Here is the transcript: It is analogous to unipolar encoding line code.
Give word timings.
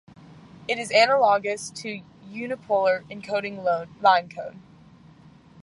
It 0.67 0.79
is 0.79 0.89
analogous 0.89 1.69
to 1.69 2.01
unipolar 2.31 3.01
encoding 3.11 3.61
line 4.01 4.29
code. 4.29 4.57